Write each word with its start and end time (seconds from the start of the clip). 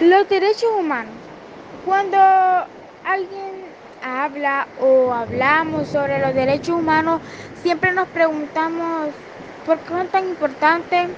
Los 0.00 0.28
derechos 0.28 0.70
humanos. 0.78 1.12
Cuando 1.84 2.18
alguien 3.02 3.74
habla 4.00 4.68
o 4.80 5.12
hablamos 5.12 5.88
sobre 5.88 6.20
los 6.20 6.34
derechos 6.34 6.76
humanos, 6.76 7.20
siempre 7.62 7.92
nos 7.92 8.06
preguntamos 8.08 9.08
por 9.66 9.78
qué 9.80 9.88
son 9.88 10.06
tan 10.08 10.28
importantes 10.28 11.08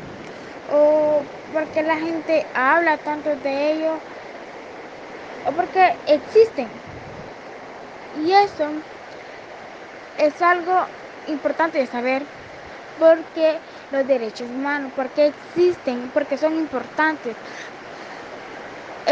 o 0.72 1.20
por 1.52 1.66
qué 1.68 1.82
la 1.82 1.96
gente 1.96 2.46
habla 2.54 2.96
tanto 2.96 3.28
de 3.36 3.72
ellos 3.72 3.98
o 5.46 5.52
por 5.52 5.66
qué 5.68 5.92
existen. 6.06 6.70
Y 8.24 8.32
eso 8.32 8.70
es 10.18 10.40
algo 10.40 10.86
importante 11.26 11.78
de 11.78 11.86
saber 11.86 12.22
porque 12.98 13.58
los 13.90 14.06
derechos 14.06 14.48
humanos, 14.48 14.90
porque 14.96 15.26
existen, 15.26 16.10
porque 16.12 16.38
son 16.38 16.56
importantes. 16.56 17.36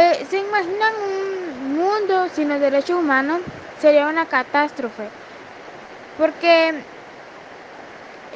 Eh, 0.00 0.24
¿Se 0.30 0.38
imaginan 0.38 0.92
un 0.94 1.76
mundo 1.76 2.28
sin 2.32 2.48
los 2.48 2.60
derechos 2.60 3.00
humanos? 3.00 3.40
Sería 3.80 4.06
una 4.06 4.26
catástrofe. 4.26 5.08
Porque 6.16 6.72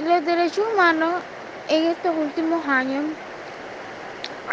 los 0.04 0.26
derechos 0.26 0.66
humanos 0.74 1.14
en 1.68 1.84
estos 1.84 2.16
últimos 2.16 2.66
años 2.66 3.04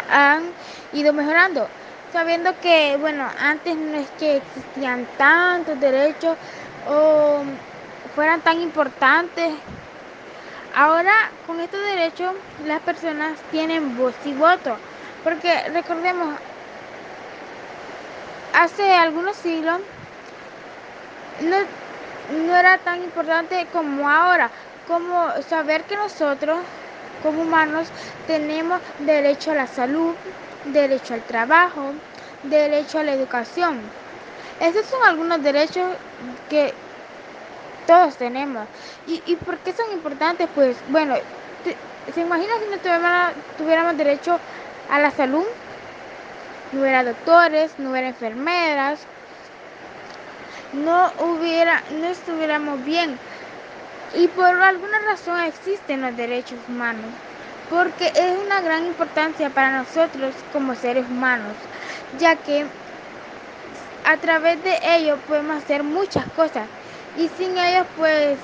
han 0.08 0.44
ido 0.92 1.12
mejorando. 1.12 1.66
Sabiendo 2.12 2.52
que, 2.62 2.96
bueno, 3.00 3.26
antes 3.40 3.74
no 3.74 3.98
es 3.98 4.08
que 4.20 4.36
existían 4.36 5.04
tantos 5.18 5.80
derechos 5.80 6.36
o 6.88 7.40
fueran 8.14 8.40
tan 8.40 8.60
importantes. 8.60 9.50
Ahora, 10.76 11.12
con 11.48 11.58
estos 11.58 11.80
derechos, 11.80 12.34
las 12.68 12.80
personas 12.82 13.36
tienen 13.50 13.96
voz 13.96 14.14
y 14.24 14.32
voto. 14.32 14.76
Porque 15.24 15.52
recordemos, 15.72 16.36
hace 18.54 18.92
algunos 18.94 19.36
siglos 19.36 19.80
no, 21.40 21.56
no 22.46 22.56
era 22.56 22.78
tan 22.78 23.02
importante 23.02 23.66
como 23.72 24.08
ahora, 24.08 24.50
como 24.86 25.30
saber 25.48 25.82
que 25.84 25.96
nosotros 25.96 26.58
como 27.22 27.42
humanos 27.42 27.88
tenemos 28.26 28.80
derecho 28.98 29.52
a 29.52 29.54
la 29.54 29.66
salud, 29.66 30.14
derecho 30.64 31.14
al 31.14 31.22
trabajo, 31.22 31.92
derecho 32.44 32.98
a 32.98 33.02
la 33.04 33.12
educación. 33.12 33.78
Esos 34.60 34.86
son 34.86 35.00
algunos 35.06 35.42
derechos 35.42 35.84
que 36.48 36.72
todos 37.86 38.16
tenemos. 38.16 38.66
¿Y, 39.06 39.22
y 39.26 39.36
por 39.36 39.58
qué 39.58 39.72
son 39.72 39.92
importantes? 39.92 40.48
Pues 40.54 40.76
bueno, 40.88 41.14
¿se 42.14 42.20
imagina 42.20 42.52
si 42.62 42.70
no 42.70 42.78
tuviéramos, 42.78 43.32
tuviéramos 43.58 43.96
derecho 43.96 44.38
a 44.90 44.98
la 44.98 45.10
salud? 45.10 45.44
No 46.72 46.80
hubiera 46.80 47.04
doctores, 47.04 47.72
no 47.78 47.90
hubiera 47.90 48.08
enfermeras, 48.08 49.00
no 50.72 51.12
hubiera, 51.18 51.82
no 52.00 52.06
estuviéramos 52.06 52.84
bien. 52.84 53.18
Y 54.16 54.26
por 54.28 54.46
alguna 54.46 54.98
razón 55.10 55.40
existen 55.40 56.02
los 56.02 56.16
derechos 56.16 56.58
humanos, 56.68 57.10
porque 57.70 58.06
es 58.08 58.38
una 58.44 58.60
gran 58.60 58.86
importancia 58.86 59.50
para 59.50 59.78
nosotros 59.78 60.34
como 60.52 60.74
seres 60.74 61.06
humanos, 61.08 61.54
ya 62.18 62.36
que 62.36 62.64
a 64.04 64.16
través 64.16 64.62
de 64.64 64.78
ellos 64.96 65.18
podemos 65.28 65.62
hacer 65.62 65.84
muchas 65.84 66.24
cosas 66.34 66.66
y 67.16 67.28
sin 67.36 67.56
ellos 67.56 67.86
pues 67.96 68.38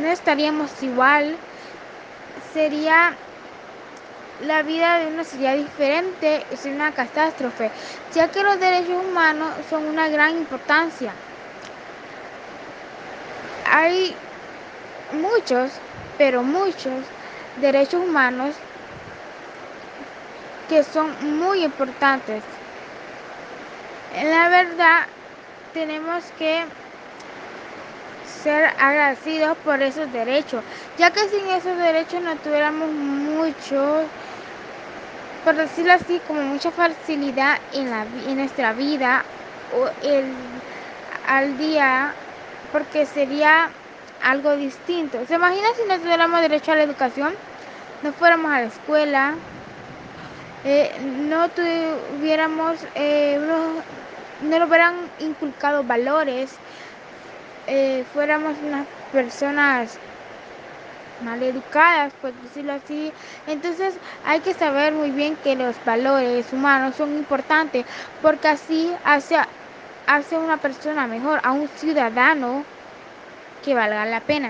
no 0.00 0.08
estaríamos 0.08 0.70
igual, 0.82 1.36
sería 2.52 3.14
la 4.46 4.62
vida 4.62 4.98
de 4.98 5.06
uno 5.08 5.24
sería 5.24 5.54
diferente, 5.54 6.44
es 6.50 6.64
una 6.64 6.92
catástrofe, 6.92 7.70
ya 8.14 8.28
que 8.28 8.42
los 8.42 8.58
derechos 8.58 9.04
humanos 9.04 9.50
son 9.68 9.84
una 9.86 10.08
gran 10.08 10.30
importancia. 10.30 11.12
Hay 13.70 14.14
muchos, 15.12 15.70
pero 16.16 16.42
muchos 16.42 17.04
derechos 17.60 18.02
humanos 18.02 18.54
que 20.68 20.82
son 20.84 21.38
muy 21.38 21.64
importantes. 21.64 22.42
La 24.22 24.48
verdad, 24.48 25.06
tenemos 25.74 26.24
que 26.38 26.64
ser 28.42 28.70
agradecidos 28.78 29.56
por 29.58 29.82
esos 29.82 30.10
derechos, 30.12 30.62
ya 30.96 31.10
que 31.10 31.28
sin 31.28 31.46
esos 31.48 31.76
derechos 31.76 32.22
no 32.22 32.34
tuviéramos 32.36 32.88
muchos 32.90 34.06
por 35.44 35.56
decirlo 35.56 35.92
así, 35.92 36.20
como 36.26 36.42
mucha 36.42 36.70
facilidad 36.70 37.58
en, 37.72 37.90
la, 37.90 38.02
en 38.26 38.36
nuestra 38.36 38.72
vida 38.72 39.24
el, 40.02 40.24
al 41.28 41.56
día, 41.58 42.12
porque 42.72 43.06
sería 43.06 43.70
algo 44.22 44.56
distinto. 44.56 45.18
¿Se 45.26 45.34
imagina 45.34 45.66
si 45.76 45.88
no 45.88 45.98
tuviéramos 45.98 46.40
derecho 46.40 46.72
a 46.72 46.76
la 46.76 46.82
educación? 46.82 47.34
No 48.02 48.12
fuéramos 48.12 48.50
a 48.50 48.60
la 48.60 48.66
escuela, 48.66 49.34
eh, 50.64 50.90
no 51.28 51.48
tuviéramos, 51.48 52.78
eh, 52.94 53.38
no 53.40 54.58
nos 54.58 54.68
hubieran 54.68 54.94
inculcado 55.20 55.84
valores, 55.84 56.50
eh, 57.66 58.04
fuéramos 58.12 58.56
unas 58.66 58.86
personas 59.12 59.98
mal 61.22 61.42
educadas, 61.42 62.12
por 62.20 62.32
decirlo 62.32 62.72
así. 62.72 63.12
Entonces 63.46 63.94
hay 64.26 64.40
que 64.40 64.54
saber 64.54 64.92
muy 64.92 65.10
bien 65.10 65.36
que 65.42 65.56
los 65.56 65.76
valores 65.84 66.52
humanos 66.52 66.96
son 66.96 67.16
importantes 67.16 67.84
porque 68.22 68.48
así 68.48 68.90
hace, 69.04 69.36
hace 70.06 70.38
una 70.38 70.56
persona 70.56 71.06
mejor, 71.06 71.40
a 71.42 71.52
un 71.52 71.68
ciudadano 71.68 72.64
que 73.64 73.74
valga 73.74 74.04
la 74.06 74.20
pena. 74.20 74.38